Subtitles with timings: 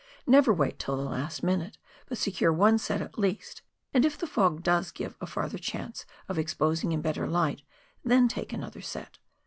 [0.25, 3.61] Never wait till the last minute, but secure one set at least,
[3.93, 7.61] and if the fog does give a further chance of exposing in better light,
[8.03, 9.19] then take another set.